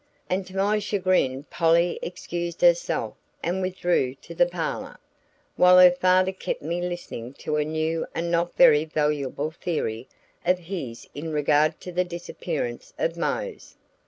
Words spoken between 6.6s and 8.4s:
me listening to a new and